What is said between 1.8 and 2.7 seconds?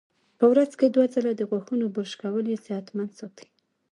برش کول یې